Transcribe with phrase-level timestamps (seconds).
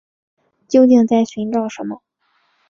[0.67, 2.01] 究竟在寻找什么